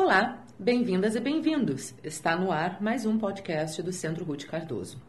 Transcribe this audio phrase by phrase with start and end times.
[0.00, 1.92] Olá, bem-vindas e bem-vindos.
[2.04, 5.02] Está no ar mais um podcast do Centro Ruth Cardoso.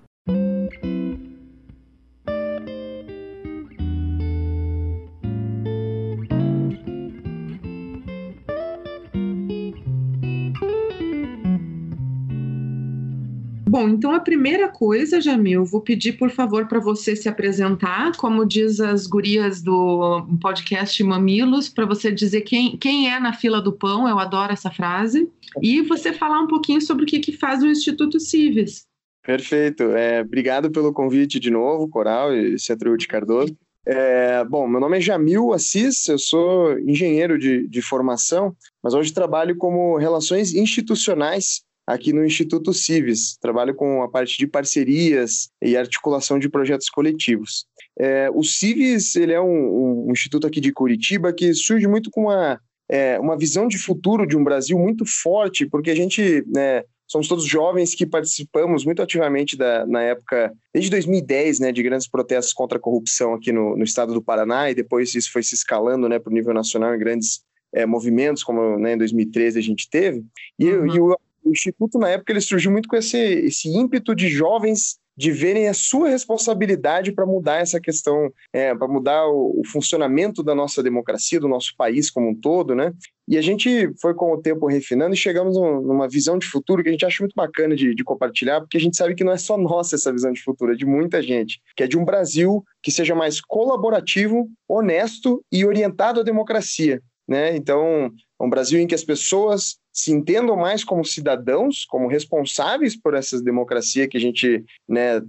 [13.79, 18.45] Bom, então a primeira coisa, Jamil, vou pedir por favor para você se apresentar, como
[18.45, 23.71] diz as gurias do podcast Mamilos, para você dizer quem, quem é na fila do
[23.71, 27.63] pão, eu adoro essa frase, e você falar um pouquinho sobre o que, que faz
[27.63, 28.83] o Instituto Cives.
[29.25, 33.55] Perfeito, é, obrigado pelo convite de novo, Coral e Centro de Cardoso.
[33.87, 38.53] É, bom, meu nome é Jamil Assis, eu sou engenheiro de, de formação,
[38.83, 43.35] mas hoje trabalho como relações institucionais aqui no Instituto Cives.
[43.41, 47.65] Trabalho com a parte de parcerias e articulação de projetos coletivos.
[47.99, 52.25] É, o Cives ele é um, um, instituto aqui de Curitiba que surge muito com
[52.25, 56.83] uma, é, uma visão de futuro de um Brasil muito forte, porque a gente né,
[57.07, 62.07] somos todos jovens que participamos muito ativamente da, na época, desde 2010, né, de grandes
[62.07, 65.55] protestos contra a corrupção aqui no, no estado do Paraná, e depois isso foi se
[65.55, 67.41] escalando né, para o nível nacional em grandes
[67.73, 70.23] é, movimentos, como né, em 2013 a gente teve.
[70.59, 70.95] E, uhum.
[70.95, 74.99] e o o Instituto, na época, ele surgiu muito com esse, esse ímpeto de jovens
[75.19, 80.41] de verem a sua responsabilidade para mudar essa questão, é, para mudar o, o, funcionamento
[80.41, 82.93] da nossa democracia, do nosso país como um todo, né?
[83.27, 86.87] E a gente foi com o tempo refinando e chegamos numa visão de futuro que
[86.87, 89.37] a gente acha muito bacana de, de, compartilhar, porque a gente sabe que não é
[89.37, 92.63] só nossa essa visão de futuro, é de muita gente, que é de um Brasil
[92.81, 97.01] que seja mais colaborativo, honesto e orientado à democracia.
[97.27, 97.57] Né?
[97.57, 98.09] Então,
[98.39, 103.41] um Brasil em que as pessoas se entendam mais como cidadãos, como responsáveis por essa
[103.41, 105.19] democracia que a gente né,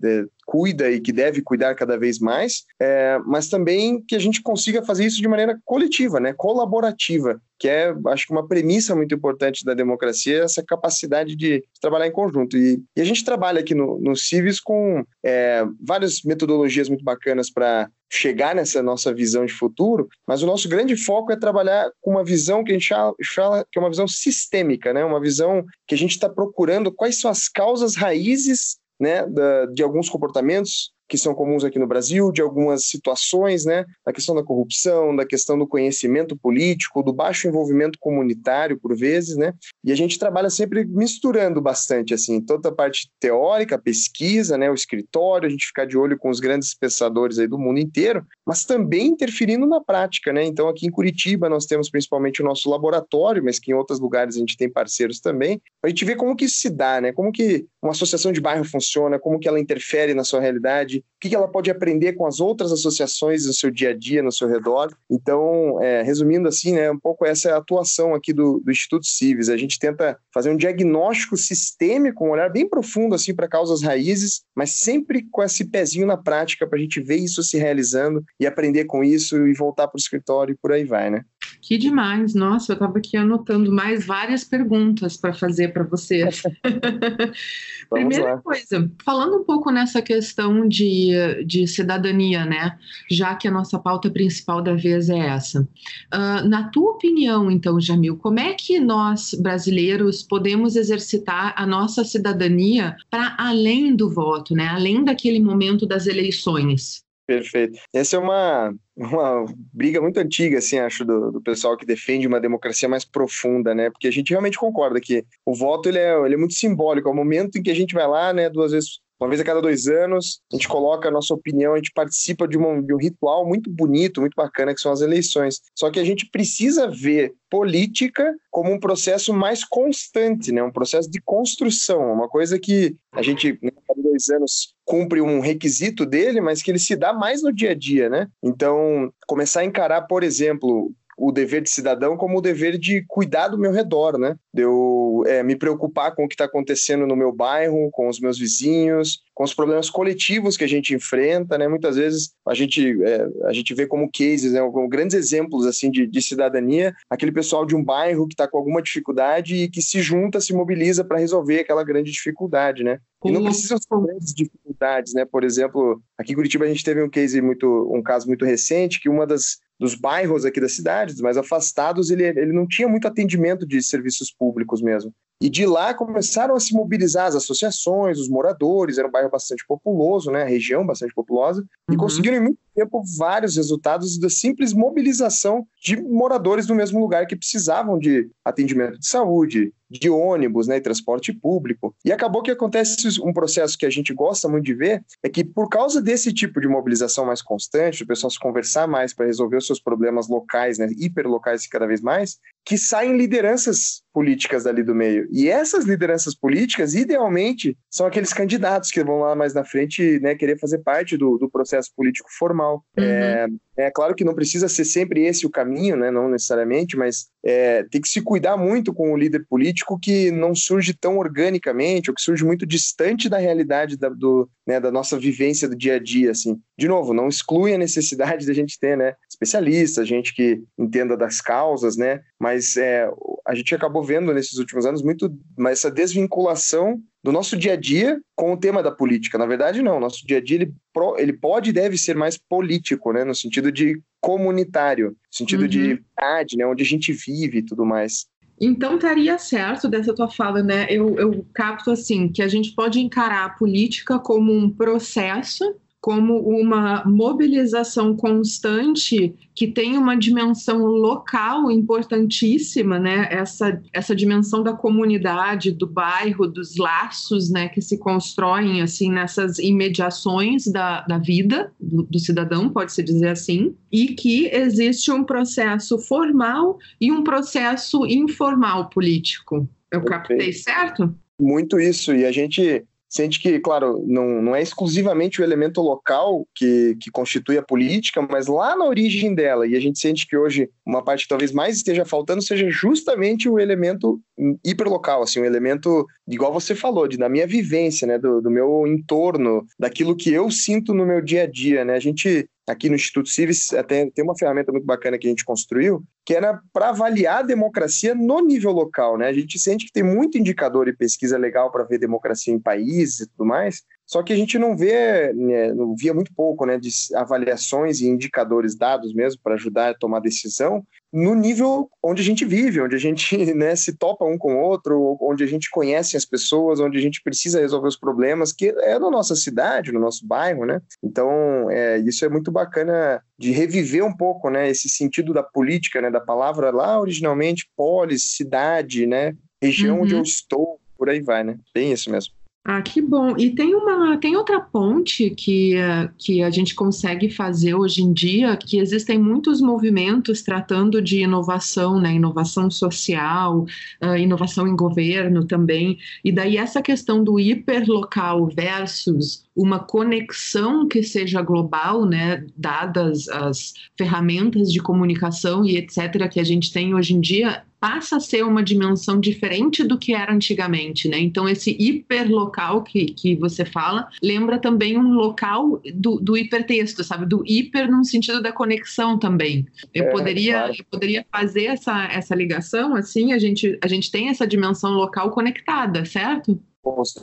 [0.50, 4.82] cuida e que deve cuidar cada vez mais, é, mas também que a gente consiga
[4.82, 9.64] fazer isso de maneira coletiva, né, colaborativa, que é, acho que uma premissa muito importante
[9.64, 12.56] da democracia, essa capacidade de trabalhar em conjunto.
[12.56, 17.48] E, e a gente trabalha aqui no, no Civis com é, várias metodologias muito bacanas
[17.48, 22.10] para chegar nessa nossa visão de futuro, mas o nosso grande foco é trabalhar com
[22.10, 22.88] uma visão que a gente
[23.34, 25.04] fala que é uma visão sistêmica, né?
[25.04, 29.82] uma visão que a gente está procurando quais são as causas raízes né, da, de
[29.82, 34.44] alguns comportamentos que são comuns aqui no Brasil, de algumas situações, né, da questão da
[34.44, 39.52] corrupção, da questão do conhecimento político, do baixo envolvimento comunitário, por vezes, né,
[39.84, 44.74] e a gente trabalha sempre misturando bastante, assim, toda a parte teórica, pesquisa, né, o
[44.74, 48.64] escritório, a gente ficar de olho com os grandes pensadores aí do mundo inteiro, mas
[48.64, 53.42] também interferindo na prática, né, então aqui em Curitiba nós temos principalmente o nosso laboratório,
[53.42, 56.44] mas que em outros lugares a gente tem parceiros também, a gente vê como que
[56.44, 60.14] isso se dá, né, como que uma associação de bairro funciona, como que ela interfere
[60.14, 63.90] na sua realidade, o que ela pode aprender com as outras associações no seu dia
[63.90, 64.94] a dia, no seu redor.
[65.10, 69.06] Então, é, resumindo assim, né, um pouco essa é a atuação aqui do, do Instituto
[69.06, 69.48] Civis.
[69.48, 74.42] A gente tenta fazer um diagnóstico sistêmico, um olhar bem profundo assim para causas raízes,
[74.54, 78.46] mas sempre com esse pezinho na prática para a gente ver isso se realizando e
[78.46, 81.24] aprender com isso e voltar para o escritório e por aí vai, né?
[81.62, 82.34] Que demais!
[82.34, 86.28] Nossa, eu estava aqui anotando mais várias perguntas para fazer para você.
[87.90, 88.38] Primeira lá.
[88.38, 91.10] coisa, falando um pouco nessa questão de,
[91.46, 92.78] de cidadania, né?
[93.10, 95.60] Já que a nossa pauta principal da vez é essa.
[95.62, 102.04] Uh, na tua opinião, então, Jamil, como é que nós, brasileiros, podemos exercitar a nossa
[102.04, 104.68] cidadania para além do voto, né?
[104.68, 107.04] Além daquele momento das eleições?
[107.30, 107.78] Perfeito.
[107.94, 112.40] Essa é uma, uma briga muito antiga, assim, acho, do, do pessoal que defende uma
[112.40, 113.88] democracia mais profunda, né?
[113.88, 117.12] Porque a gente realmente concorda que o voto ele é, ele é muito simbólico, é
[117.12, 119.60] o momento em que a gente vai lá, né, duas vezes uma vez a cada
[119.60, 122.96] dois anos, a gente coloca a nossa opinião, a gente participa de, uma, de um
[122.96, 125.60] ritual muito bonito, muito bacana, que são as eleições.
[125.74, 130.62] Só que a gente precisa ver política como um processo mais constante, né?
[130.62, 135.20] um processo de construção, uma coisa que a gente, né, a cada dois anos, cumpre
[135.20, 138.28] um requisito dele, mas que ele se dá mais no dia a dia, né?
[138.42, 143.48] Então, começar a encarar, por exemplo, o dever de cidadão como o dever de cuidar
[143.48, 144.34] do meu redor, né?
[144.54, 148.18] De eu é, me preocupar com o que está acontecendo no meu bairro, com os
[148.18, 151.68] meus vizinhos, com os problemas coletivos que a gente enfrenta, né?
[151.68, 154.60] Muitas vezes a gente, é, a gente vê como cases, né?
[154.70, 158.56] como grandes exemplos assim de, de cidadania, aquele pessoal de um bairro que está com
[158.56, 162.98] alguma dificuldade e que se junta, se mobiliza para resolver aquela grande dificuldade, né?
[163.22, 165.26] E não precisam ser grandes dificuldades, né?
[165.26, 168.98] Por exemplo, aqui em Curitiba a gente teve um case muito, um caso muito recente
[168.98, 173.08] que uma das dos bairros aqui da cidade, mais afastados, ele, ele não tinha muito
[173.08, 175.10] atendimento de serviços públicos mesmo.
[175.42, 179.64] E de lá começaram a se mobilizar as associações, os moradores, era um bairro bastante
[179.66, 181.94] populoso, né, a região bastante populosa, uhum.
[181.94, 187.26] e conseguiram em muito tempo vários resultados da simples mobilização de moradores do mesmo lugar
[187.26, 191.94] que precisavam de atendimento de saúde, de ônibus, né, e transporte público.
[192.04, 195.42] E acabou que acontece um processo que a gente gosta muito de ver, é que
[195.42, 199.56] por causa desse tipo de mobilização mais constante, o pessoal se conversar mais para resolver
[199.56, 204.94] os seus problemas locais, né, hiperlocais cada vez mais, que saem lideranças políticas dali do
[204.94, 205.26] meio.
[205.32, 210.34] E essas lideranças políticas, idealmente, são aqueles candidatos que vão lá mais na frente né,
[210.34, 212.59] querer fazer parte do, do processo político formal.
[212.68, 213.04] Uhum.
[213.04, 213.46] É,
[213.76, 217.82] é claro que não precisa ser sempre esse o caminho, né, não necessariamente, mas é,
[217.84, 222.14] tem que se cuidar muito com o líder político que não surge tão organicamente ou
[222.14, 225.98] que surge muito distante da realidade da, do, né, da nossa vivência do dia a
[225.98, 226.30] dia.
[226.30, 226.60] Assim.
[226.78, 231.40] De novo, não exclui a necessidade da gente ter né, especialistas, gente que entenda das
[231.40, 233.08] causas, né, mas é,
[233.46, 235.32] a gente acabou vendo nesses últimos anos muito
[235.68, 239.36] essa desvinculação do nosso dia a dia com o tema da política.
[239.36, 240.00] Na verdade, não.
[240.00, 240.74] Nosso dia a dia ele,
[241.18, 243.24] ele pode e deve ser mais político, né?
[243.24, 245.68] No sentido de comunitário, no sentido uhum.
[245.68, 246.66] de verdade, né?
[246.66, 248.26] Onde a gente vive e tudo mais.
[248.60, 250.86] Então estaria certo dessa tua fala, né?
[250.90, 256.38] Eu, eu capto assim que a gente pode encarar a política como um processo como
[256.38, 263.28] uma mobilização constante que tem uma dimensão local importantíssima, né?
[263.30, 267.68] Essa, essa dimensão da comunidade, do bairro, dos laços, né?
[267.68, 273.74] Que se constroem assim nessas imediações da, da vida do, do cidadão, pode-se dizer assim,
[273.92, 279.68] e que existe um processo formal e um processo informal político.
[279.92, 281.14] Eu captei certo?
[281.38, 286.46] Muito isso, e a gente sente que, claro, não, não é exclusivamente o elemento local
[286.54, 290.36] que, que constitui a política, mas lá na origem dela, e a gente sente que
[290.36, 294.20] hoje uma parte que talvez mais esteja faltando seja justamente o elemento
[294.64, 298.86] hiperlocal, assim, um elemento, igual você falou, de, da minha vivência, né, do, do meu
[298.86, 302.94] entorno, daquilo que eu sinto no meu dia a dia, né, a gente aqui no
[302.94, 306.90] Instituto Civis até tem uma ferramenta muito bacana que a gente construiu, que era para
[306.90, 309.26] avaliar a democracia no nível local, né?
[309.26, 313.20] A gente sente que tem muito indicador e pesquisa legal para ver democracia em países
[313.20, 316.76] e tudo mais, só que a gente não vê, né, não via muito pouco, né,
[316.76, 322.24] de avaliações e indicadores dados mesmo para ajudar a tomar decisão no nível onde a
[322.24, 325.70] gente vive, onde a gente né, se topa um com o outro, onde a gente
[325.70, 329.92] conhece as pessoas, onde a gente precisa resolver os problemas, que é na nossa cidade,
[329.92, 330.82] no nosso bairro, né?
[331.00, 336.00] Então, é, isso é muito bacana de reviver um pouco, né, esse sentido da política,
[336.00, 340.02] né, da palavra lá originalmente polis, cidade, né, região uhum.
[340.02, 341.56] onde eu estou, por aí vai, né?
[341.72, 342.39] Bem isso mesmo.
[342.62, 343.36] Ah, que bom.
[343.38, 348.12] E tem uma, tem outra ponte que, uh, que a gente consegue fazer hoje em
[348.12, 352.12] dia, que existem muitos movimentos tratando de inovação, né?
[352.12, 353.64] Inovação social,
[354.04, 355.98] uh, inovação em governo também.
[356.22, 363.74] E daí essa questão do hiperlocal versus uma conexão que seja global, né, dadas as
[363.96, 368.44] ferramentas de comunicação e etc que a gente tem hoje em dia, passa a ser
[368.44, 371.18] uma dimensão diferente do que era antigamente, né?
[371.18, 377.24] Então esse hiperlocal que, que você fala lembra também um local do, do hipertexto, sabe?
[377.24, 379.66] Do hiper no sentido da conexão também.
[379.94, 380.74] Eu é, poderia claro.
[380.78, 385.30] eu poderia fazer essa, essa ligação assim, a gente a gente tem essa dimensão local
[385.30, 386.60] conectada, certo?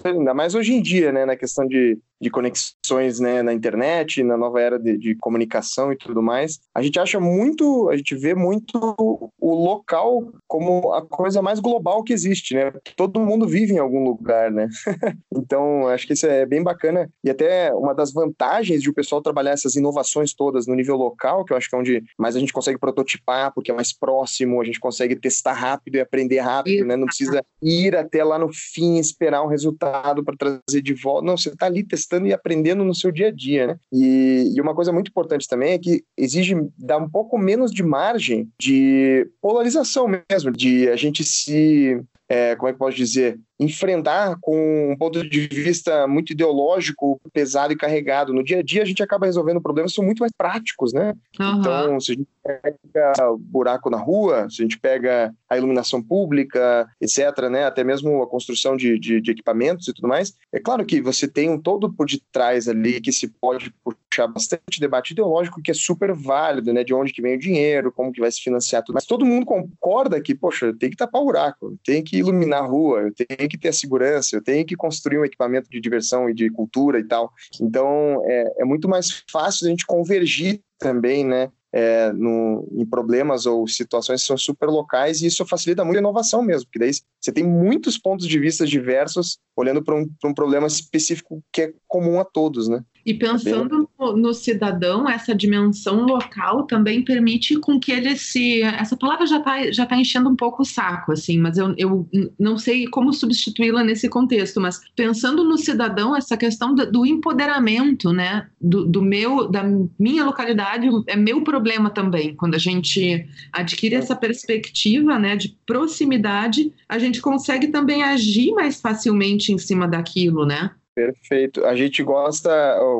[0.03, 4.37] ainda mais hoje em dia, né, na questão de, de conexões né, na internet, na
[4.37, 8.33] nova era de, de, comunicação e tudo mais, a gente acha muito, a gente vê
[8.33, 8.95] muito
[9.39, 12.71] o local como a coisa mais global que existe, né?
[12.95, 14.67] Todo mundo vive em algum lugar, né?
[15.33, 19.21] então, acho que isso é bem bacana e até uma das vantagens de o pessoal
[19.21, 22.39] trabalhar essas inovações todas no nível local, que eu acho que é onde mais a
[22.39, 26.85] gente consegue prototipar, porque é mais próximo, a gente consegue testar rápido e aprender rápido,
[26.85, 26.95] né?
[26.95, 31.25] Não precisa ir até lá no fim esperar um resultado para trazer de volta.
[31.25, 33.79] Não, você está ali testando e aprendendo no seu dia a dia, né?
[33.91, 37.83] E, e, uma coisa muito importante também é que exige dar um pouco menos de
[37.83, 44.37] margem de polarização mesmo, de a gente se é, como é que posso dizer, enfrentar
[44.39, 48.33] com um ponto de vista muito ideológico, pesado e carregado.
[48.33, 51.13] No dia a dia, a gente acaba resolvendo problemas que são muito mais práticos, né?
[51.39, 51.59] Uhum.
[51.59, 56.01] Então, se a gente pega o buraco na rua, se a gente pega a iluminação
[56.01, 57.65] pública, etc., né?
[57.65, 61.27] até mesmo a construção de, de, de equipamentos e tudo mais, é claro que você
[61.27, 65.73] tem um todo por detrás ali que se pode puxar bastante debate ideológico que é
[65.73, 66.83] super válido, né?
[66.83, 68.95] De onde que vem o dinheiro, como que vai se financiar tudo.
[68.95, 72.65] Mas todo mundo concorda que, poxa, tem que tapar o buraco, tem que iluminar a
[72.65, 76.29] rua, eu tenho que ter a segurança, eu tenho que construir um equipamento de diversão
[76.29, 77.31] e de cultura e tal.
[77.61, 81.51] Então, é, é muito mais fácil a gente convergir também, né?
[81.73, 85.99] É, no, em problemas ou situações que são super locais e isso facilita muito a
[85.99, 90.33] inovação mesmo, porque daí você tem muitos pontos de vista diversos olhando para um, um
[90.33, 92.81] problema específico que é comum a todos, né?
[93.07, 98.61] E pensando no, no, cidadão, essa dimensão local também permite com que ele se.
[98.61, 102.05] Essa palavra já está já tá enchendo um pouco o saco, assim, mas eu, eu
[102.37, 104.59] não sei como substituí-la nesse contexto.
[104.59, 108.49] Mas pensando no cidadão, essa questão do, do empoderamento, né?
[108.59, 109.63] Do, do, meu, da
[109.97, 112.35] minha localidade, é meu problema também.
[112.35, 118.81] Quando a gente adquire essa perspectiva né, de proximidade, a gente consegue também agir mais
[118.81, 120.71] facilmente em cima daquilo, né?
[120.97, 121.63] Perfeito.
[121.63, 122.49] A gente gosta,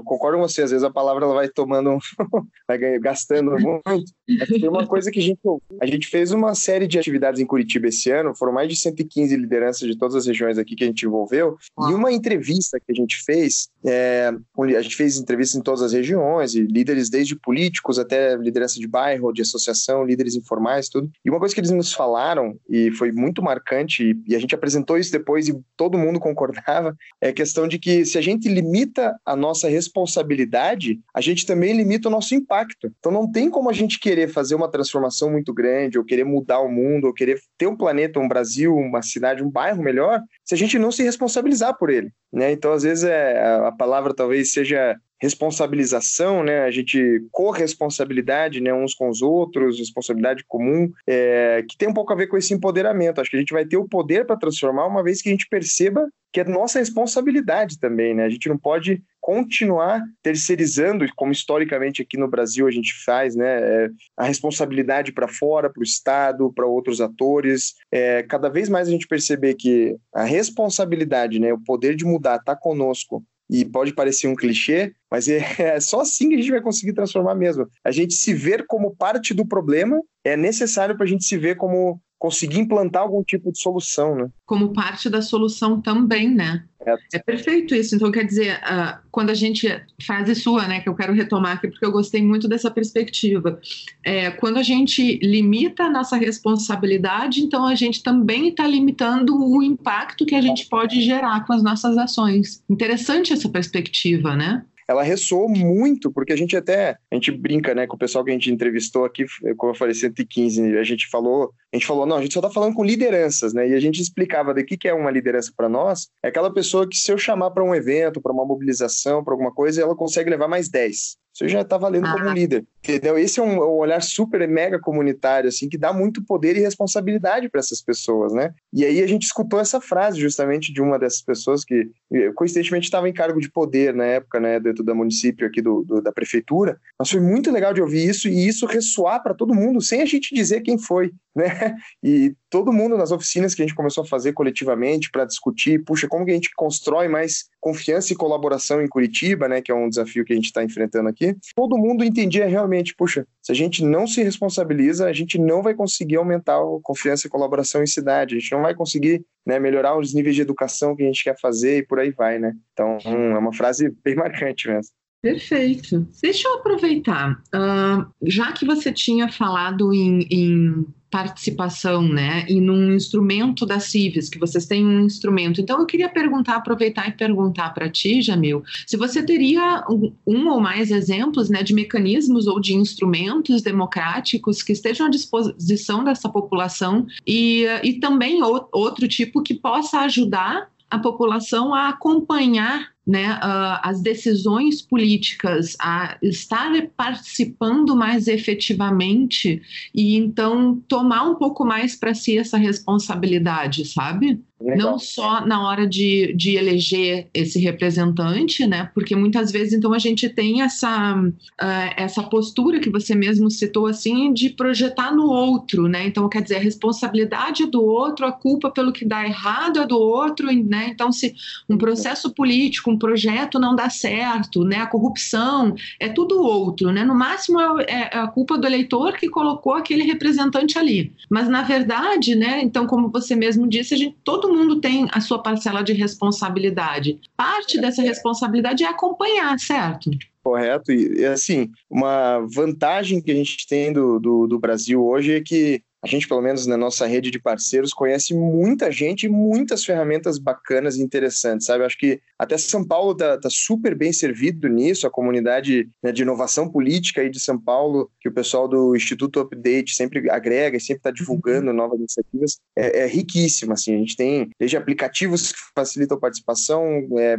[0.06, 1.98] concordo com você, às vezes a palavra ela vai tomando,
[2.68, 4.14] vai gastando muito.
[4.48, 5.40] Tem uma coisa que a gente
[5.82, 9.36] a gente fez uma série de atividades em Curitiba esse ano, foram mais de 115
[9.36, 11.58] lideranças de todas as regiões aqui que a gente envolveu,
[11.90, 14.32] e uma entrevista que a gente fez, é,
[14.78, 18.88] a gente fez entrevistas em todas as regiões, e líderes desde políticos até liderança de
[18.88, 21.10] bairro, de associação, líderes informais, tudo.
[21.26, 24.54] E uma coisa que eles nos falaram, e foi muito marcante, e, e a gente
[24.54, 28.22] apresentou isso depois e todo mundo concordava, é a questão de que que se a
[28.22, 32.92] gente limita a nossa responsabilidade, a gente também limita o nosso impacto.
[33.00, 36.60] Então não tem como a gente querer fazer uma transformação muito grande, ou querer mudar
[36.60, 40.54] o mundo, ou querer ter um planeta, um Brasil, uma cidade, um bairro melhor, se
[40.54, 42.12] a gente não se responsabilizar por ele.
[42.30, 42.52] Né?
[42.52, 46.64] Então, às vezes, é, a palavra talvez seja responsabilização, né?
[46.64, 48.74] A gente corresponsabilidade, né?
[48.74, 52.54] Uns com os outros, responsabilidade comum, é, que tem um pouco a ver com esse
[52.54, 53.20] empoderamento.
[53.20, 55.48] Acho que a gente vai ter o poder para transformar uma vez que a gente
[55.50, 58.24] perceba que é nossa responsabilidade também, né?
[58.24, 63.60] A gente não pode continuar terceirizando, como historicamente aqui no Brasil a gente faz, né?
[63.60, 67.74] É, a responsabilidade para fora, para o Estado, para outros atores.
[67.92, 71.52] É, cada vez mais a gente perceber que a responsabilidade, né?
[71.52, 76.02] O poder de mudar está conosco e pode parecer um clichê, mas é, é, só
[76.02, 77.68] assim que a gente vai conseguir transformar mesmo.
[77.84, 81.56] A gente se ver como parte do problema é necessário para a gente se ver
[81.56, 84.30] como conseguir implantar algum tipo de solução, né?
[84.46, 86.64] Como parte da solução também, né?
[86.86, 87.96] É, é perfeito isso.
[87.96, 89.68] Então, quer dizer, uh, quando a gente
[90.02, 93.60] frase sua, né, que eu quero retomar aqui porque eu gostei muito dessa perspectiva,
[94.04, 99.62] é, quando a gente limita a nossa responsabilidade, então a gente também está limitando o
[99.62, 102.64] impacto que a gente pode gerar com as nossas ações.
[102.70, 104.64] Interessante essa perspectiva, né?
[104.88, 108.32] Ela ressoou muito, porque a gente até, a gente brinca, né, com o pessoal que
[108.32, 109.26] a gente entrevistou aqui,
[109.58, 112.50] como eu falei, 115, a gente falou, a gente falou, não, a gente só tá
[112.50, 115.68] falando com lideranças, né, e a gente explicava do que, que é uma liderança para
[115.68, 119.34] nós, é aquela pessoa que se eu chamar para um evento, para uma mobilização, para
[119.34, 122.14] alguma coisa, ela consegue levar mais 10 você já está valendo ah.
[122.14, 122.66] como líder.
[122.80, 123.18] Entendeu?
[123.18, 127.48] Esse é um, um, olhar super mega comunitário, assim, que dá muito poder e responsabilidade
[127.50, 128.54] para essas pessoas, né?
[128.74, 131.92] E aí a gente escutou essa frase justamente de uma dessas pessoas que,
[132.34, 136.02] coincidentemente, estava em cargo de poder na época, né, dentro do município aqui do, do
[136.02, 136.80] da prefeitura.
[136.98, 140.06] Mas foi muito legal de ouvir isso e isso ressoar para todo mundo, sem a
[140.06, 141.76] gente dizer quem foi, né?
[142.04, 146.08] E todo mundo nas oficinas que a gente começou a fazer coletivamente para discutir, puxa,
[146.08, 149.90] como que a gente constrói mais confiança e colaboração em Curitiba, né, que é um
[149.90, 151.36] desafio que a gente está enfrentando aqui.
[151.56, 155.74] Todo mundo entendia realmente, puxa, se a gente não se responsabiliza, a gente não vai
[155.74, 159.98] conseguir aumentar a confiança e colaboração em cidade, a gente não vai conseguir né, melhorar
[159.98, 162.54] os níveis de educação que a gente quer fazer e por aí vai, né?
[162.74, 164.92] Então, hum, é uma frase bem marcante mesmo.
[165.22, 166.08] Perfeito.
[166.22, 172.94] Deixa eu aproveitar, uh, já que você tinha falado em, em participação, né, e num
[172.94, 175.62] instrumento da Civis, que vocês têm um instrumento.
[175.62, 180.60] Então, eu queria perguntar, aproveitar e perguntar para ti, Jamil, se você teria um, ou
[180.60, 187.06] mais exemplos, né, de mecanismos ou de instrumentos democráticos que estejam à disposição dessa população
[187.26, 194.02] e, e também outro tipo que possa ajudar a população a acompanhar né, uh, as
[194.02, 199.62] decisões políticas, a estar participando mais efetivamente
[199.96, 204.42] e então tomar um pouco mais para si essa responsabilidade, sabe?
[204.60, 204.78] Legal.
[204.78, 208.90] Não só na hora de, de eleger esse representante, né?
[208.92, 213.86] Porque muitas vezes, então, a gente tem essa, uh, essa postura que você mesmo citou,
[213.86, 216.08] assim, de projetar no outro, né?
[216.08, 219.86] Então, quer dizer, a responsabilidade é do outro, a culpa pelo que dá errado é
[219.86, 220.88] do outro, né?
[220.90, 221.36] Então, se
[221.70, 224.78] um processo político, um projeto não dá certo, né?
[224.78, 227.04] A corrupção, é tudo outro, né?
[227.04, 231.14] No máximo é, é, é a culpa do eleitor que colocou aquele representante ali.
[231.30, 232.60] Mas, na verdade, né?
[232.64, 235.92] Então, como você mesmo disse, a gente, todo todo mundo tem a sua parcela de
[235.92, 237.20] responsabilidade.
[237.36, 240.10] Parte dessa responsabilidade é acompanhar, certo?
[240.42, 240.94] Correto.
[240.94, 245.82] E, assim, uma vantagem que a gente tem do, do, do Brasil hoje é que
[246.08, 250.40] a gente, pelo menos na nossa rede de parceiros, conhece muita gente e muitas ferramentas
[250.40, 251.84] bacanas e interessantes, sabe?
[251.84, 256.22] Acho que até São Paulo está tá super bem servido nisso, a comunidade né, de
[256.22, 260.80] inovação política aí de São Paulo, que o pessoal do Instituto Update sempre agrega e
[260.80, 261.76] sempre está divulgando uhum.
[261.76, 267.06] novas iniciativas, é, é, riquíssima, assim, a gente tem desde aplicativos que facilitam a participação,
[267.18, 267.38] é,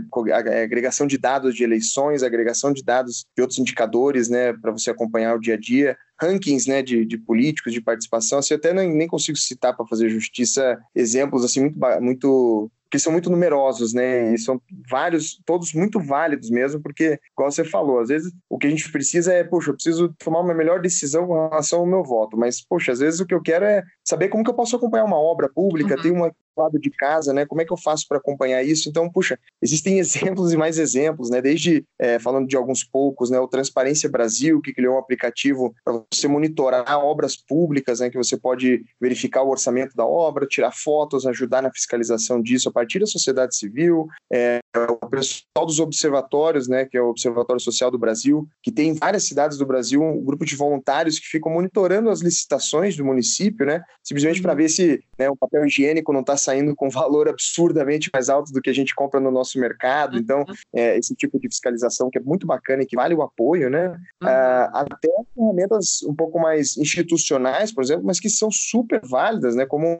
[0.63, 5.35] agregação de dados de eleições, agregação de dados de outros indicadores, né, para você acompanhar
[5.35, 8.93] o dia a dia, rankings né, de, de políticos, de participação, assim, eu até nem,
[8.93, 14.33] nem consigo citar para fazer justiça exemplos assim muito, muito que são muito numerosos, né?
[14.33, 18.67] E são vários, todos muito válidos mesmo, porque, como você falou, às vezes o que
[18.67, 22.03] a gente precisa é, poxa, eu preciso tomar uma melhor decisão com relação ao meu
[22.03, 24.77] voto, mas, poxa, às vezes o que eu quero é saber como que eu posso
[24.77, 26.03] acompanhar uma obra pública, uhum.
[26.03, 27.47] tem uma lado de casa, né?
[27.47, 28.89] Como é que eu faço para acompanhar isso?
[28.89, 31.41] Então, puxa, existem exemplos e mais exemplos, né?
[31.41, 33.39] Desde é, falando de alguns poucos, né?
[33.39, 38.11] O Transparência Brasil, que criou um aplicativo para você monitorar obras públicas, né?
[38.11, 42.73] Que você pode verificar o orçamento da obra, tirar fotos, ajudar na fiscalização disso a
[42.73, 44.07] partir da sociedade civil.
[44.33, 46.85] É, o pessoal dos observatórios, né?
[46.85, 50.25] Que é o Observatório Social do Brasil, que tem em várias cidades do Brasil um
[50.25, 53.83] grupo de voluntários que ficam monitorando as licitações do município, né?
[54.03, 54.59] Simplesmente para uhum.
[54.59, 58.63] ver se né, o papel higiênico não está saindo com valor absurdamente mais alto do
[58.63, 60.15] que a gente compra no nosso mercado.
[60.15, 60.21] Uhum.
[60.21, 63.69] Então, é, esse tipo de fiscalização que é muito bacana e que vale o apoio,
[63.69, 63.89] né?
[64.23, 64.29] Uhum.
[64.29, 69.67] Uh, até ferramentas um pouco mais institucionais, por exemplo, mas que são super válidas, né?
[69.67, 69.99] Como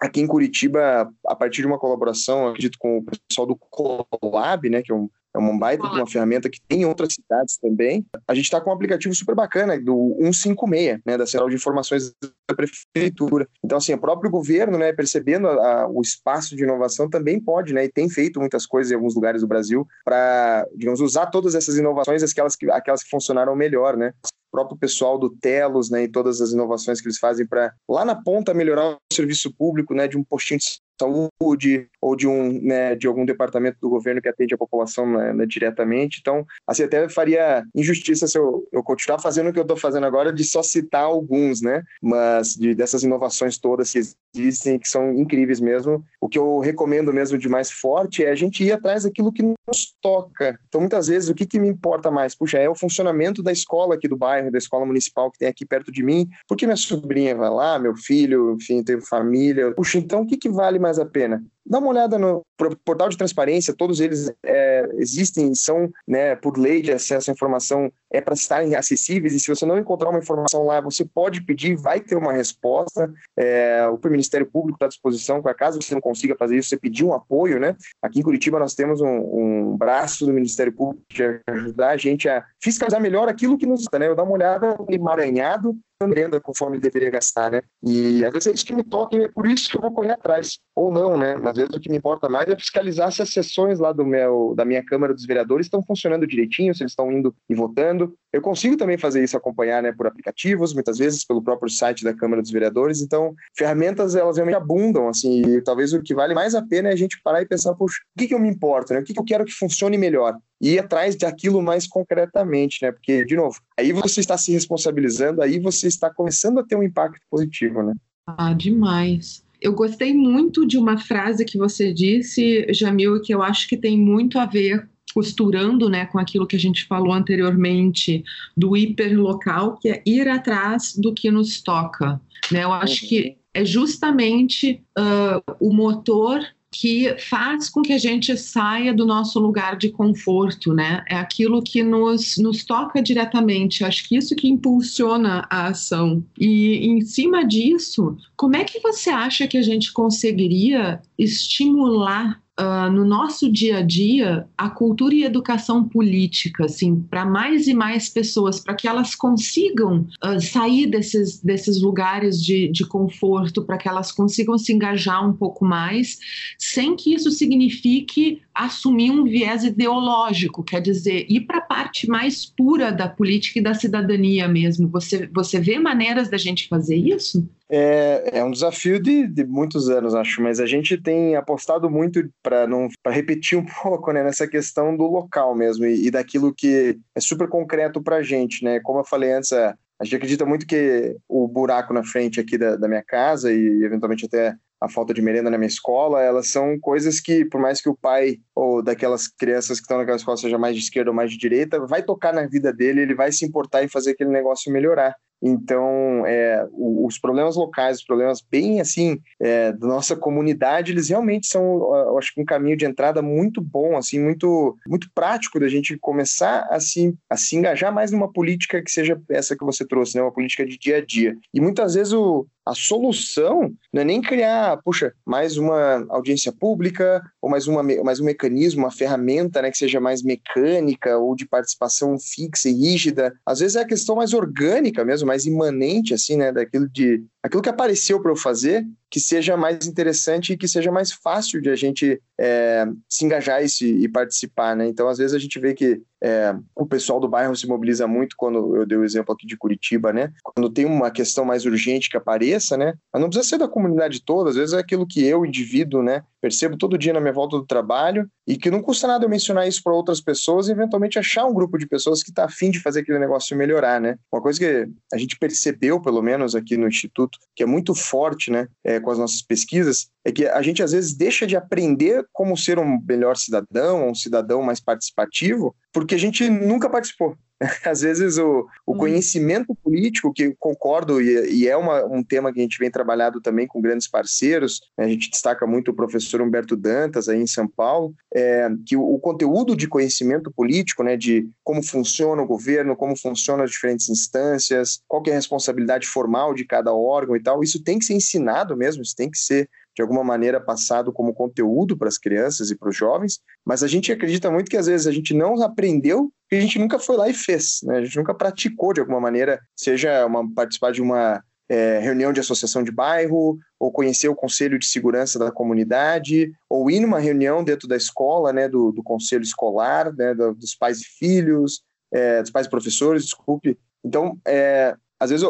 [0.00, 4.82] aqui em Curitiba, a partir de uma colaboração, acredito, com o pessoal do Colab, né?
[4.82, 8.04] Que é um é uma baita de uma ferramenta que tem em outras cidades também.
[8.26, 12.12] A gente está com um aplicativo super bacana do 156, né, da Central de Informações
[12.20, 13.48] da Prefeitura.
[13.64, 17.72] Então, assim, o próprio governo, né, percebendo a, a, o espaço de inovação, também pode,
[17.72, 21.54] né, e tem feito muitas coisas em alguns lugares do Brasil para, digamos, usar todas
[21.54, 24.12] essas inovações, aquelas que, aquelas que funcionaram melhor, né
[24.52, 28.04] o próprio pessoal do Telos, né, e todas as inovações que eles fazem para lá
[28.04, 32.60] na ponta melhorar o serviço público, né, de um postinho de saúde ou de um
[32.62, 36.18] né, de algum departamento do governo que atende a população né, né, diretamente.
[36.20, 40.06] Então, assim, até faria injustiça se eu, eu continuar fazendo o que eu estou fazendo
[40.06, 41.82] agora de só citar alguns, né?
[42.02, 44.00] Mas de, dessas inovações todas que
[44.34, 46.04] existem, que são incríveis mesmo.
[46.20, 49.42] O que eu recomendo mesmo de mais forte é a gente ir atrás daquilo que
[49.42, 50.58] nos toca.
[50.68, 52.34] Então, muitas vezes, o que, que me importa mais?
[52.34, 55.66] Puxa, é o funcionamento da escola aqui do bairro, da escola municipal que tem aqui
[55.66, 59.72] perto de mim, porque minha sobrinha vai lá, meu filho, enfim, tem família.
[59.72, 61.42] Puxa, então o que, que vale mais a pena?
[61.70, 62.44] Dá uma olhada no
[62.84, 67.92] portal de transparência, todos eles é, existem, são, né, por lei de acesso à informação,
[68.12, 71.76] é para estarem acessíveis, e se você não encontrar uma informação lá, você pode pedir,
[71.76, 73.12] vai ter uma resposta.
[73.36, 76.76] É, o Ministério Público está à disposição, para caso você não consiga fazer isso, você
[76.76, 77.76] pedir um apoio, né?
[78.02, 82.28] Aqui em Curitiba nós temos um, um braço do Ministério Público de ajudar a gente
[82.28, 84.08] a fiscalizar melhor aquilo que nos né?
[84.08, 87.62] Eu dar uma olhada emaranhado renda conforme deveria gastar, né?
[87.82, 89.92] E às vezes é isso que me toca e é por isso que eu vou
[89.92, 90.58] correr atrás.
[90.74, 91.34] Ou não, né?
[91.44, 94.54] Às vezes o que me importa mais é fiscalizar se as sessões lá do meu,
[94.56, 98.14] da minha Câmara dos Vereadores estão funcionando direitinho, se eles estão indo e votando.
[98.32, 102.14] Eu consigo também fazer isso, acompanhar, né, por aplicativos, muitas vezes pelo próprio site da
[102.14, 103.00] Câmara dos Vereadores.
[103.00, 106.92] Então, ferramentas, elas realmente abundam, assim, e talvez o que vale mais a pena é
[106.92, 109.00] a gente parar e pensar, poxa, o que, que eu me importo, né?
[109.00, 110.36] O que, que eu quero que funcione melhor?
[110.60, 112.92] E ir atrás daquilo mais concretamente, né?
[112.92, 116.82] Porque, de novo, aí você está se responsabilizando, aí você está começando a ter um
[116.82, 117.94] impacto positivo, né?
[118.26, 119.42] Ah, demais.
[119.60, 123.98] Eu gostei muito de uma frase que você disse, Jamil, que eu acho que tem
[123.98, 128.24] muito a ver costurando né, com aquilo que a gente falou anteriormente
[128.56, 132.20] do hiperlocal, que é ir atrás do que nos toca.
[132.50, 132.64] Né?
[132.64, 133.34] Eu acho que uhum.
[133.54, 136.40] é justamente uh, o motor
[136.72, 141.04] que faz com que a gente saia do nosso lugar de conforto, né?
[141.08, 143.84] É aquilo que nos, nos toca diretamente.
[143.84, 146.24] Acho que isso que impulsiona a ação.
[146.38, 152.90] E em cima disso, como é que você acha que a gente conseguiria estimular uh,
[152.92, 158.08] no nosso dia a dia a cultura e educação política, assim, para mais e mais
[158.08, 163.88] pessoas, para que elas consigam uh, sair desses, desses lugares de, de conforto, para que
[163.88, 166.18] elas consigam se engajar um pouco mais,
[166.58, 172.44] sem que isso signifique assumir um viés ideológico, quer dizer, ir para a parte mais
[172.44, 174.88] pura da política e da cidadania mesmo.
[174.88, 177.48] Você, você vê maneiras da gente fazer isso?
[177.72, 182.28] É, é um desafio de, de muitos anos, acho, mas a gente tem apostado muito
[182.42, 186.52] para não para repetir um pouco né, nessa questão do local mesmo e, e daquilo
[186.52, 188.80] que é super concreto para a gente, né?
[188.80, 192.58] Como eu falei antes, a, a gente acredita muito que o buraco na frente aqui
[192.58, 196.48] da, da minha casa e eventualmente até a falta de merenda na minha escola, elas
[196.48, 200.38] são coisas que, por mais que o pai ou daquelas crianças que estão naquela escola
[200.38, 203.30] seja mais de esquerda ou mais de direita, vai tocar na vida dele, ele vai
[203.30, 205.14] se importar em fazer aquele negócio melhorar.
[205.42, 211.46] Então, é, os problemas locais, os problemas bem assim é, da nossa comunidade, eles realmente
[211.46, 211.62] são,
[211.94, 215.96] eu acho que um caminho de entrada muito bom, assim, muito muito prático da gente
[215.98, 220.16] começar a se, a se engajar mais numa política que seja essa que você trouxe,
[220.16, 221.36] né, uma política de dia a dia.
[221.54, 227.22] E muitas vezes o, a solução não é nem criar, puxa, mais uma audiência pública
[227.40, 231.46] ou mais, uma, mais um mecanismo, uma ferramenta né, que seja mais mecânica ou de
[231.46, 233.34] participação fixa e rígida.
[233.44, 237.62] Às vezes é a questão mais orgânica mesmo, mais imanente, assim, né, daquilo de aquilo
[237.62, 241.68] que apareceu para eu fazer que seja mais interessante e que seja mais fácil de
[241.68, 244.86] a gente é, se engajar e, se, e, participar, né?
[244.86, 248.36] Então, às vezes a gente vê que é, o pessoal do bairro se mobiliza muito
[248.36, 250.32] quando eu dei o exemplo aqui de Curitiba, né?
[250.44, 252.94] Quando tem uma questão mais urgente que apareça, né?
[253.12, 256.22] Mas não precisa ser da comunidade toda, às vezes é aquilo que eu, indivíduo, né?
[256.40, 259.68] Percebo todo dia na minha volta do trabalho e que não custa nada eu mencionar
[259.68, 262.80] isso para outras pessoas e eventualmente achar um grupo de pessoas que está afim de
[262.80, 264.16] fazer aquele negócio melhorar, né?
[264.32, 268.50] Uma coisa que a gente percebeu, pelo menos aqui no Instituto, que é muito forte,
[268.50, 268.68] né?
[268.82, 272.56] É, com as nossas pesquisas, é que a gente às vezes deixa de aprender como
[272.56, 277.36] ser um melhor cidadão, um cidadão mais participativo, porque a gente nunca participou.
[277.84, 278.96] Às vezes o, o hum.
[278.96, 283.40] conhecimento político, que concordo, e, e é uma, um tema que a gente vem trabalhado
[283.40, 285.04] também com grandes parceiros, né?
[285.04, 289.02] a gente destaca muito o professor Humberto Dantas aí em São Paulo, é, que o,
[289.02, 294.08] o, conteúdo de conhecimento político, né, de como funciona o governo, como funcionam as diferentes
[294.08, 298.14] instâncias, qual é a responsabilidade formal de cada órgão e tal, isso tem que ser
[298.14, 302.70] ensinado mesmo, isso tem que ser de alguma maneira passado como conteúdo para as crianças
[302.70, 305.60] e para os jovens, mas a gente acredita muito que às vezes a gente não
[305.62, 307.98] aprendeu porque a gente nunca foi lá e fez, né?
[307.98, 312.40] a gente nunca praticou de alguma maneira, seja uma, participar de uma é, reunião de
[312.40, 317.62] associação de bairro, ou conhecer o conselho de segurança da comunidade, ou ir numa reunião
[317.62, 321.82] dentro da escola, né, do, do conselho escolar, né, do, dos pais e filhos,
[322.12, 323.78] é, dos pais e professores, desculpe.
[324.04, 325.46] Então, é, às vezes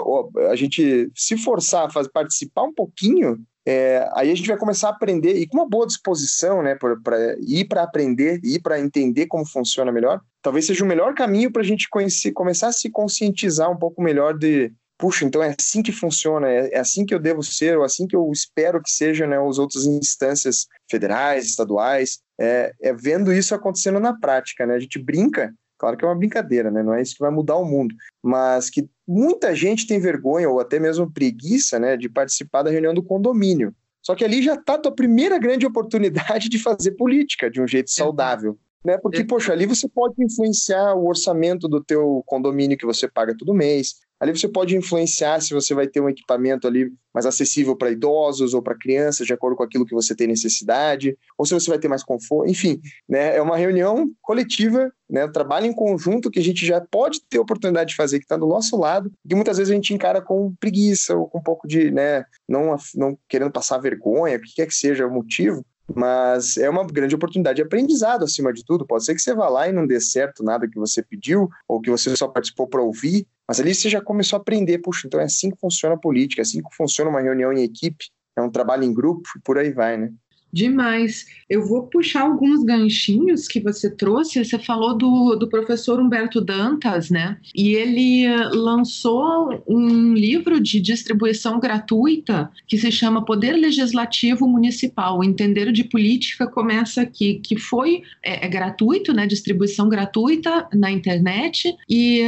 [0.50, 4.88] a gente se forçar a fazer, participar um pouquinho é, aí a gente vai começar
[4.88, 9.26] a aprender, e com uma boa disposição, né, para ir para aprender, ir para entender
[9.26, 12.90] como funciona melhor, talvez seja o melhor caminho para a gente conhecer, começar a se
[12.90, 17.14] conscientizar um pouco melhor de, puxa, então é assim que funciona, é, é assim que
[17.14, 21.46] eu devo ser, ou assim que eu espero que sejam né, as outras instâncias federais,
[21.46, 24.74] estaduais, é, é vendo isso acontecendo na prática, né?
[24.74, 26.82] A gente brinca Claro que é uma brincadeira, né?
[26.82, 30.60] Não é isso que vai mudar o mundo, mas que muita gente tem vergonha ou
[30.60, 33.74] até mesmo preguiça, né, de participar da reunião do condomínio.
[34.02, 37.66] Só que ali já está a tua primeira grande oportunidade de fazer política de um
[37.66, 38.58] jeito saudável.
[38.84, 38.96] Né?
[38.96, 43.54] Porque, poxa, ali você pode influenciar o orçamento do teu condomínio que você paga todo
[43.54, 43.96] mês.
[44.18, 48.52] Ali você pode influenciar se você vai ter um equipamento ali mais acessível para idosos
[48.52, 51.78] ou para crianças, de acordo com aquilo que você tem necessidade, ou se você vai
[51.78, 52.50] ter mais conforto.
[52.50, 57.20] Enfim, né, é uma reunião coletiva, né, trabalho em conjunto que a gente já pode
[57.30, 60.20] ter oportunidade de fazer, que está do nosso lado, que muitas vezes a gente encara
[60.20, 64.54] com preguiça ou com um pouco de, né, não, não querendo passar vergonha, o que
[64.54, 68.86] quer que seja o motivo, mas é uma grande oportunidade de aprendizado acima de tudo.
[68.86, 71.80] Pode ser que você vá lá e não dê certo nada que você pediu, ou
[71.80, 75.20] que você só participou para ouvir, mas ali você já começou a aprender, puxa, então
[75.20, 78.42] é assim que funciona a política, é assim que funciona uma reunião em equipe, é
[78.42, 80.12] um trabalho em grupo e por aí vai, né?
[80.52, 81.26] Demais.
[81.48, 84.44] Eu vou puxar alguns ganchinhos que você trouxe.
[84.44, 87.38] Você falou do, do professor Humberto Dantas, né?
[87.54, 95.22] E ele lançou um livro de distribuição gratuita que se chama Poder Legislativo Municipal.
[95.22, 99.26] Entender de Política começa aqui, que foi é, é gratuito, né?
[99.26, 102.22] Distribuição gratuita na internet e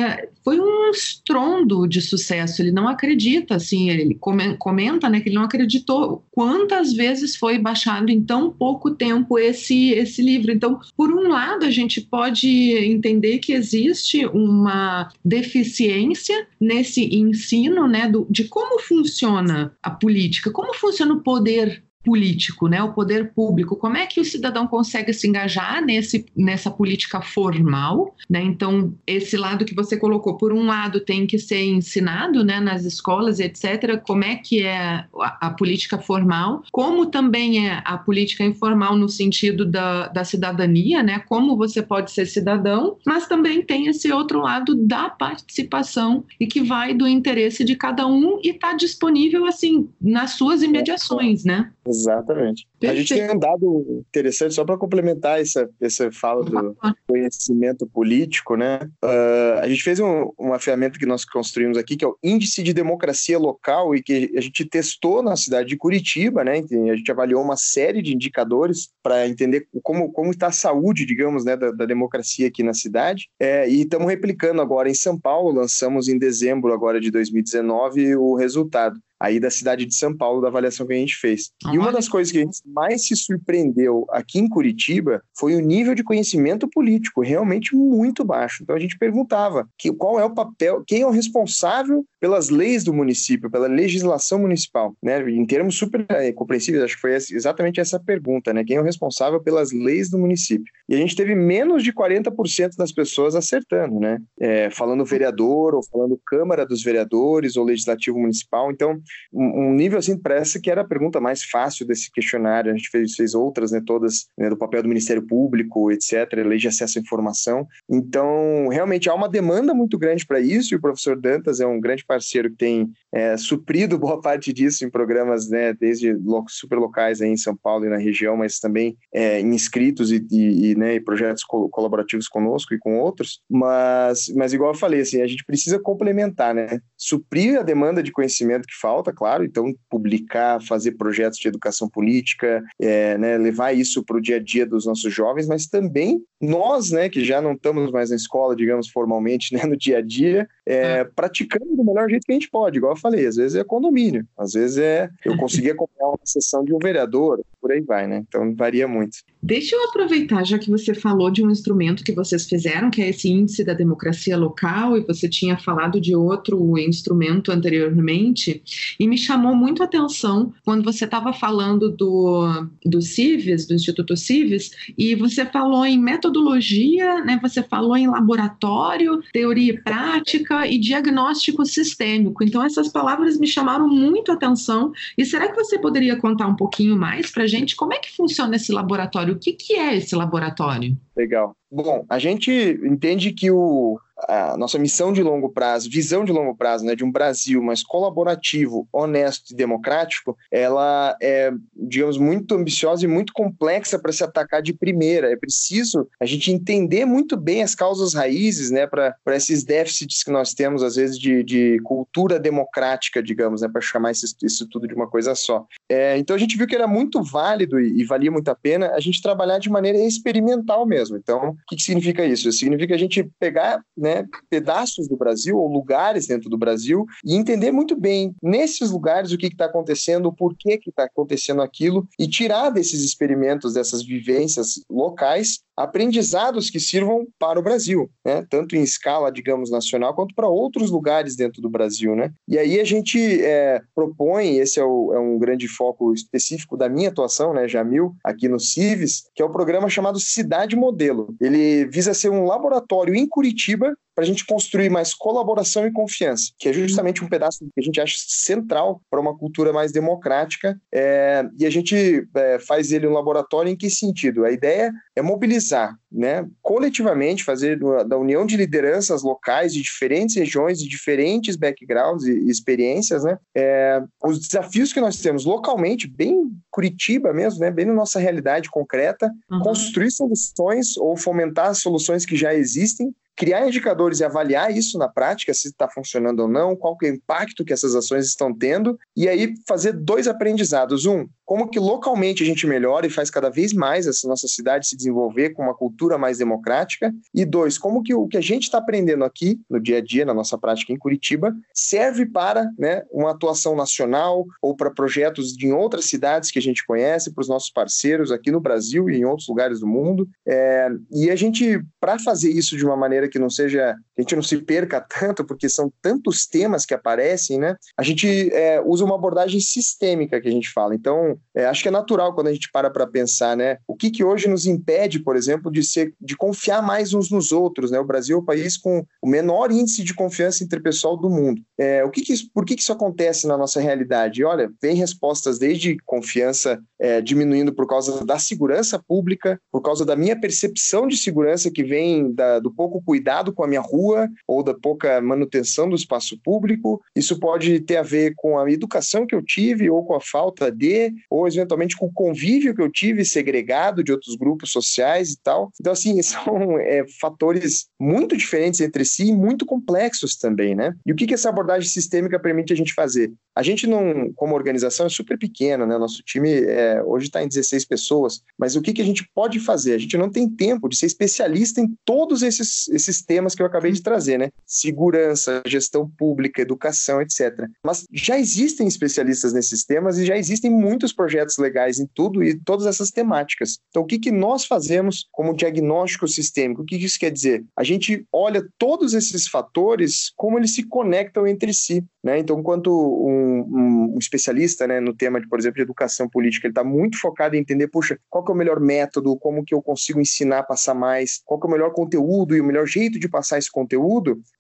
[0.45, 2.63] foi um estrondo de sucesso.
[2.63, 4.17] Ele não acredita, assim, ele
[4.59, 5.21] comenta, né?
[5.21, 10.53] Que ele não acreditou quantas vezes foi baixado em tão pouco tempo esse, esse livro.
[10.53, 18.09] Então, por um lado, a gente pode entender que existe uma deficiência nesse ensino né,
[18.09, 23.77] do, de como funciona a política, como funciona o poder político, né, o poder público,
[23.77, 29.37] como é que o cidadão consegue se engajar nesse, nessa política formal, né, então esse
[29.37, 34.01] lado que você colocou, por um lado tem que ser ensinado, né, nas escolas, etc,
[34.07, 39.09] como é que é a, a política formal, como também é a política informal no
[39.09, 44.41] sentido da, da cidadania, né, como você pode ser cidadão, mas também tem esse outro
[44.41, 49.89] lado da participação e que vai do interesse de cada um e está disponível, assim,
[50.01, 51.71] nas suas imediações, né.
[51.93, 52.67] Exatamente.
[52.81, 52.93] Perfeito.
[52.93, 56.77] A gente tem um dado interessante, só para complementar essa, essa fala do
[57.07, 58.81] conhecimento político, né?
[59.05, 62.63] Uh, a gente fez um, uma ferramenta que nós construímos aqui, que é o Índice
[62.63, 66.63] de Democracia Local, e que a gente testou na cidade de Curitiba, né?
[66.91, 71.45] A gente avaliou uma série de indicadores para entender como, como está a saúde, digamos,
[71.45, 73.29] né, da, da democracia aqui na cidade.
[73.39, 78.35] É, e estamos replicando agora em São Paulo, lançamos em dezembro agora de 2019 o
[78.35, 81.53] resultado aí da cidade de São Paulo, da avaliação que a gente fez.
[81.73, 85.61] E uma das coisas que a gente mais se surpreendeu aqui em Curitiba foi o
[85.61, 88.65] nível de conhecimento político, realmente muito baixo.
[88.65, 92.85] Então a gente perguntava que, qual é o papel, quem é o responsável pelas leis
[92.85, 95.29] do município, pela legislação municipal, né?
[95.29, 98.63] Em termos super é, compreensíveis, acho que foi exatamente essa pergunta, né?
[98.63, 100.73] Quem é o responsável pelas leis do município?
[100.89, 104.21] E a gente teve menos de 40% das pessoas acertando, né?
[104.39, 108.71] É, falando vereador, ou falando Câmara dos Vereadores, ou Legislativo Municipal.
[108.71, 109.01] Então,
[109.33, 112.71] um, nível assim, parece que era a pergunta mais fácil desse questionário.
[112.71, 116.59] A gente fez, fez outras, né, todas né, do papel do Ministério Público, etc., lei
[116.59, 117.67] de acesso à informação.
[117.91, 121.81] Então, realmente há uma demanda muito grande para isso, e o professor Dantas é um
[121.81, 126.15] grande parceiro que tem é, suprido boa parte disso em programas, né, desde
[126.49, 130.27] super locais aí em São Paulo e na região, mas também é, em inscritos e,
[130.31, 133.41] e, e, né, projetos colaborativos conosco e com outros.
[133.49, 138.13] Mas, mas igual eu falei, assim, a gente precisa complementar, né, suprir a demanda de
[138.13, 144.05] conhecimento que falta claro, então publicar, fazer projetos de educação política, é, né, levar isso
[144.05, 147.53] para o dia a dia dos nossos jovens, mas também nós, né, que já não
[147.53, 151.05] estamos mais na escola, digamos, formalmente, né, no dia a dia, é, é.
[151.05, 154.27] praticando do melhor jeito que a gente pode, igual eu falei, às vezes é condomínio,
[154.37, 158.25] às vezes é eu conseguir acompanhar uma sessão de um vereador, por aí vai, né?
[158.27, 159.19] Então varia muito.
[159.41, 163.09] Deixa eu aproveitar, já que você falou de um instrumento que vocês fizeram, que é
[163.09, 168.63] esse índice da democracia local, e você tinha falado de outro instrumento anteriormente,
[168.99, 174.17] e me chamou muito a atenção quando você estava falando do, do CIVES, do Instituto
[174.17, 177.39] CIVES, e você falou em metodologia, né?
[177.43, 182.43] Você falou em laboratório, teoria e prática e diagnóstico sistêmico.
[182.43, 184.93] Então essas palavras me chamaram muito a atenção.
[185.17, 188.57] E será que você poderia contar um pouquinho mais para gente como é que funciona
[188.57, 189.35] esse laboratório?
[189.35, 190.97] O que, que é esse laboratório?
[191.17, 191.55] Legal.
[191.71, 192.51] Bom, a gente
[192.83, 197.05] entende que o, a nossa missão de longo prazo, visão de longo prazo, né, de
[197.05, 203.99] um Brasil mais colaborativo, honesto e democrático, ela é, digamos, muito ambiciosa e muito complexa
[203.99, 205.33] para se atacar de primeira.
[205.33, 210.31] É preciso a gente entender muito bem as causas raízes, né, para esses déficits que
[210.31, 214.87] nós temos, às vezes, de, de cultura democrática, digamos, né, para chamar isso, isso, tudo
[214.87, 215.67] de uma coisa só.
[215.89, 218.93] É, então a gente viu que era muito válido e, e, valia muito a pena
[218.93, 221.17] a gente trabalhar de maneira experimental mesmo.
[221.17, 222.51] Então, o que, que significa isso?
[222.53, 227.35] Significa a gente pegar, né, né, pedaços do Brasil ou lugares dentro do Brasil e
[227.35, 232.07] entender muito bem nesses lugares o que está acontecendo, o porquê que está acontecendo aquilo
[232.19, 238.47] e tirar desses experimentos, dessas vivências locais, aprendizados que sirvam para o Brasil, né?
[238.49, 242.15] tanto em escala, digamos, nacional, quanto para outros lugares dentro do Brasil.
[242.15, 242.31] Né?
[242.47, 246.89] E aí a gente é, propõe, esse é, o, é, um grande foco específico da
[246.89, 251.35] minha atuação, né, Jamil, aqui no CIVES, que é o programa chamado Cidade Modelo.
[251.41, 256.53] Ele visa ser um laboratório em Curitiba para a gente construir mais colaboração e confiança,
[256.59, 260.79] que é justamente um pedaço que a gente acha central para uma cultura mais democrática.
[260.93, 264.45] É, e a gente é, faz ele um laboratório em que sentido?
[264.45, 270.79] A ideia é mobilizar, né, coletivamente, fazer da união de lideranças locais de diferentes regiões,
[270.79, 277.33] de diferentes backgrounds e experiências, né, é, os desafios que nós temos localmente, bem Curitiba
[277.33, 279.61] mesmo, né, bem na nossa realidade concreta, uhum.
[279.61, 285.55] construir soluções ou fomentar soluções que já existem criar indicadores e avaliar isso na prática,
[285.55, 289.29] se está funcionando ou não, qual é o impacto que essas ações estão tendo, e
[289.29, 291.07] aí fazer dois aprendizados.
[291.07, 294.89] Um, como que localmente a gente melhora e faz cada vez mais essa nossa cidade
[294.89, 297.13] se desenvolver com uma cultura mais democrática.
[297.35, 300.25] E dois, como que o que a gente está aprendendo aqui no dia a dia,
[300.25, 305.73] na nossa prática em Curitiba, serve para né, uma atuação nacional ou para projetos em
[305.73, 309.27] outras cidades que a gente conhece, para os nossos parceiros aqui no Brasil e em
[309.27, 310.27] outros lugares do mundo.
[310.49, 314.37] É, e a gente, para fazer isso de uma maneira que não seja, a gente
[314.37, 317.77] não se perca tanto, porque são tantos temas que aparecem, né?
[317.97, 320.95] A gente é, usa uma abordagem sistêmica que a gente fala.
[320.95, 323.79] Então, é, acho que é natural quando a gente para para pensar, né?
[323.87, 327.53] O que, que hoje nos impede, por exemplo, de ser, de confiar mais uns nos
[327.53, 327.99] outros, né?
[327.99, 331.63] O Brasil é o país com o menor índice de confiança interpessoal do mundo.
[331.79, 334.45] É, o que, que por que, que isso acontece na nossa realidade?
[334.45, 340.15] Olha, vem respostas desde confiança é, diminuindo por causa da segurança pública, por causa da
[340.15, 344.29] minha percepção de segurança que vem da, do pouco cuidado com a minha rua rua
[344.47, 347.01] ou da pouca manutenção do espaço público.
[347.15, 350.71] Isso pode ter a ver com a educação que eu tive ou com a falta
[350.71, 355.39] de, ou eventualmente com o convívio que eu tive segregado de outros grupos sociais e
[355.43, 355.71] tal.
[355.81, 360.95] Então, assim, são é, fatores muito diferentes entre si e muito complexos também, né?
[361.07, 363.33] E o que, que essa abordagem sistêmica permite a gente fazer?
[363.55, 365.99] A gente não, como organização, é super pequena, né?
[365.99, 369.61] Nosso time é, hoje está em 16 pessoas, mas o que, que a gente pode
[369.61, 369.95] fazer?
[369.95, 373.67] A gente não tem tempo de ser especialista em todos esses, esses temas que eu
[373.67, 374.51] acabei de trazer, né?
[374.67, 377.67] Segurança, gestão pública, educação, etc.
[377.85, 382.59] Mas já existem especialistas nesses temas e já existem muitos projetos legais em tudo e
[382.59, 383.79] todas essas temáticas.
[383.89, 386.83] Então, o que, que nós fazemos como diagnóstico sistêmico?
[386.83, 387.65] O que, que isso quer dizer?
[387.77, 392.05] A gente olha todos esses fatores, como eles se conectam entre si.
[392.23, 392.39] Né?
[392.39, 396.73] Então, enquanto um, um, especialista né, no tema, de, por exemplo, de educação política, ele
[396.73, 400.21] está muito focado em entender, puxa, qual é o melhor método, como que eu consigo
[400.21, 403.59] ensinar a passar mais, qual é o melhor conteúdo e o melhor jeito de passar
[403.59, 403.82] esse conteúdo,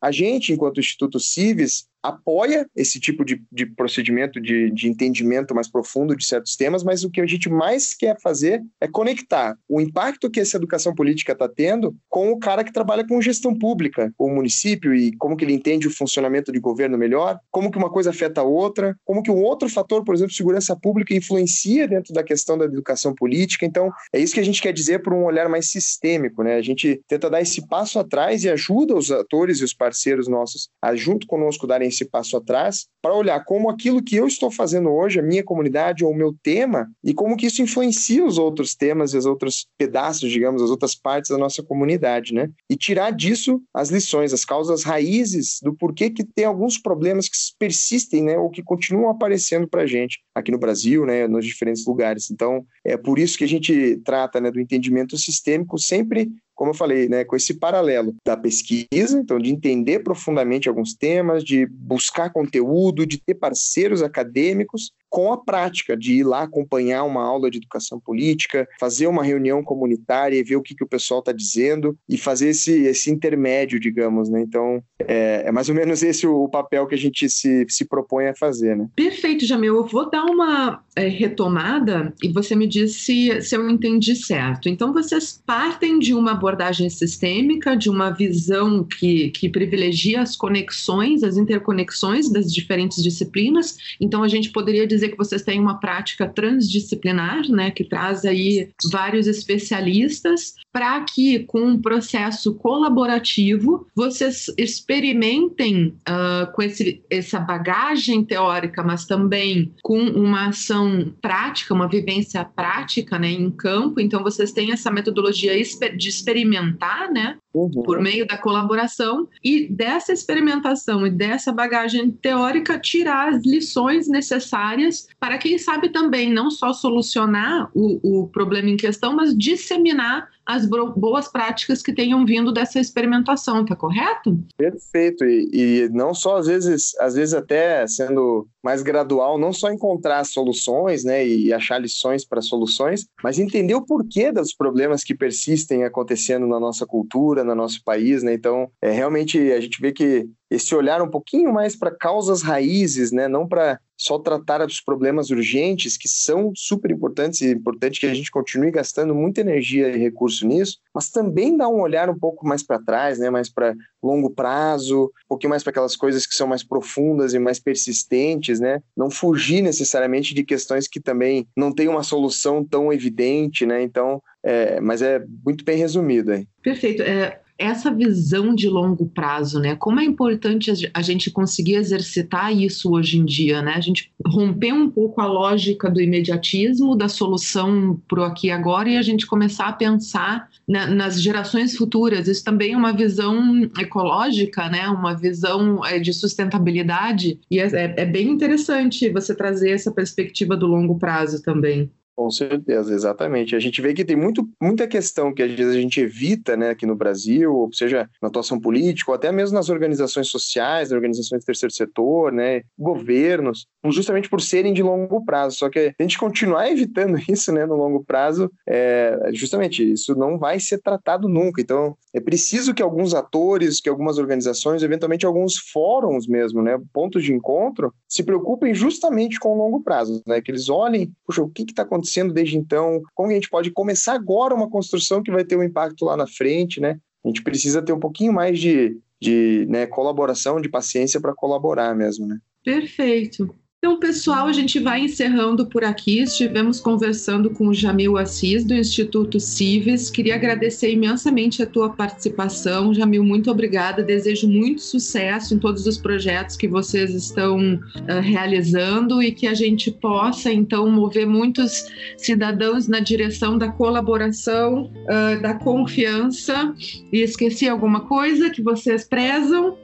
[0.00, 5.68] a gente, enquanto Instituto Civis, apoia esse tipo de, de procedimento de, de entendimento mais
[5.68, 9.80] profundo de certos temas, mas o que a gente mais quer fazer é conectar o
[9.80, 14.12] impacto que essa educação política está tendo com o cara que trabalha com gestão pública,
[14.18, 17.90] o município e como que ele entende o funcionamento de governo melhor, como que uma
[17.90, 22.12] coisa afeta a outra, como que um outro fator, por exemplo, segurança pública, influencia dentro
[22.12, 23.64] da questão da educação política.
[23.64, 26.56] Então, é isso que a gente quer dizer por um olhar mais sistêmico, né?
[26.56, 30.68] A gente tenta dar esse passo atrás e ajuda os atores e os parceiros nossos
[30.80, 34.90] a, junto conosco, darem esse passo atrás para olhar como aquilo que eu estou fazendo
[34.90, 38.74] hoje, a minha comunidade ou o meu tema, e como que isso influencia os outros
[38.74, 42.48] temas e os outros pedaços, digamos, as outras partes da nossa comunidade, né?
[42.70, 47.36] E tirar disso as lições, as causas raízes do porquê que tem alguns problemas que
[47.58, 51.84] persistem, né, ou que continuam aparecendo para a gente aqui no Brasil, né, nos diferentes
[51.86, 52.30] lugares.
[52.30, 56.30] Então, é por isso que a gente trata, né, do entendimento sistêmico sempre
[56.62, 61.42] como eu falei, né, com esse paralelo da pesquisa, então de entender profundamente alguns temas,
[61.42, 67.22] de buscar conteúdo, de ter parceiros acadêmicos com a prática de ir lá acompanhar uma
[67.22, 71.20] aula de educação política, fazer uma reunião comunitária e ver o que, que o pessoal
[71.20, 74.40] está dizendo e fazer esse, esse intermédio, digamos, né?
[74.40, 78.28] Então, é, é mais ou menos esse o, papel que a gente se, se propõe
[78.28, 78.88] a fazer, né?
[78.96, 79.76] Perfeito, Jamil.
[79.76, 84.66] Eu vou dar uma é, retomada e você me diz se, se eu entendi certo.
[84.66, 91.22] Então, vocês partem de uma abordagem sistêmica, de uma visão que, que privilegia as conexões,
[91.22, 93.76] as interconexões das diferentes disciplinas.
[94.00, 98.24] Então, a gente poderia dizer dizer que vocês têm uma prática transdisciplinar, né, que traz
[98.24, 107.38] aí vários especialistas para que, com um processo colaborativo, vocês experimentem uh, com esse, essa
[107.38, 114.00] bagagem teórica, mas também com uma ação prática, uma vivência prática né, em campo.
[114.00, 117.82] Então, vocês têm essa metodologia de experimentar, né, Uhum.
[117.82, 125.06] por meio da colaboração e dessa experimentação e dessa bagagem teórica tirar as lições necessárias
[125.20, 130.66] para quem sabe também não só solucionar o, o problema em questão, mas disseminar as
[130.66, 134.38] boas práticas que tenham vindo dessa experimentação, tá correto?
[134.56, 135.24] Perfeito.
[135.24, 140.24] E, e, não só às vezes, às vezes até sendo mais gradual, não só encontrar
[140.24, 145.84] soluções, né, e achar lições para soluções, mas entender o porquê dos problemas que persistem
[145.84, 148.32] acontecendo na nossa cultura, no nosso país, né?
[148.34, 153.10] Então, é realmente a gente vê que esse olhar um pouquinho mais para causas raízes,
[153.10, 153.26] né?
[153.26, 158.06] Não para só tratar dos problemas urgentes, que são super importantes e é importante que
[158.06, 162.18] a gente continue gastando muita energia e recurso nisso, mas também dar um olhar um
[162.18, 163.30] pouco mais para trás, né?
[163.30, 167.38] mais para longo prazo, um pouquinho mais para aquelas coisas que são mais profundas e
[167.38, 168.82] mais persistentes, né?
[168.96, 173.80] Não fugir necessariamente de questões que também não têm uma solução tão evidente, né?
[173.80, 176.48] Então, é, mas é muito bem resumido aí.
[176.62, 177.02] Perfeito.
[177.02, 179.76] É, essa visão de longo prazo, né?
[179.76, 183.74] Como é importante a gente conseguir exercitar isso hoje em dia, né?
[183.74, 188.88] A gente romper um pouco a lógica do imediatismo, da solução pro aqui e agora
[188.88, 192.26] e a gente começar a pensar na, nas gerações futuras.
[192.26, 194.88] Isso também é uma visão ecológica, né?
[194.88, 200.56] Uma visão é, de sustentabilidade e é, é, é bem interessante você trazer essa perspectiva
[200.56, 201.90] do longo prazo também.
[202.14, 203.56] Com certeza, exatamente.
[203.56, 206.70] A gente vê que tem muito, muita questão que às vezes a gente evita né,
[206.70, 211.42] aqui no Brasil, ou seja, na atuação política, ou até mesmo nas organizações sociais, organizações
[211.42, 215.56] do terceiro setor, né, governos, justamente por serem de longo prazo.
[215.56, 220.38] Só que a gente continuar evitando isso né, no longo prazo, é, justamente isso não
[220.38, 221.62] vai ser tratado nunca.
[221.62, 227.24] Então, é preciso que alguns atores, que algumas organizações, eventualmente alguns fóruns mesmo, né, pontos
[227.24, 231.48] de encontro, se preocupem justamente com o longo prazo, né, que eles olhem, puxa, o
[231.48, 235.30] que está acontecendo acontecendo desde então, como a gente pode começar agora uma construção que
[235.30, 236.98] vai ter um impacto lá na frente, né?
[237.24, 241.94] A gente precisa ter um pouquinho mais de, de né, colaboração, de paciência para colaborar
[241.94, 242.38] mesmo, né?
[242.64, 243.54] Perfeito.
[243.84, 246.20] Então, pessoal, a gente vai encerrando por aqui.
[246.20, 250.08] Estivemos conversando com o Jamil Assis, do Instituto Cives.
[250.08, 252.94] Queria agradecer imensamente a tua participação.
[252.94, 254.00] Jamil, muito obrigada.
[254.00, 259.54] Desejo muito sucesso em todos os projetos que vocês estão uh, realizando e que a
[259.54, 261.84] gente possa, então, mover muitos
[262.16, 266.72] cidadãos na direção da colaboração, uh, da confiança.
[267.12, 269.76] E esqueci alguma coisa que vocês prezam?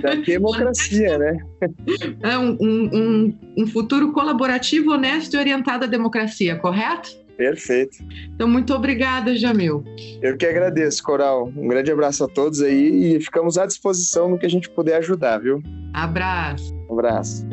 [0.00, 1.38] Da democracia, né?
[2.22, 7.10] É um, um, um, futuro colaborativo, honesto e orientado à democracia, correto?
[7.36, 7.98] Perfeito.
[8.34, 9.82] Então, muito obrigada, Jamil.
[10.20, 11.50] Eu que agradeço, Coral.
[11.56, 14.96] Um grande abraço a todos aí e ficamos à disposição no que a gente puder
[14.98, 15.62] ajudar, viu?
[15.92, 16.74] Abraço.
[16.88, 17.46] Um abraço.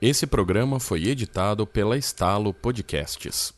[0.00, 3.52] Esse programa foi editado pela Estalo Podcasts.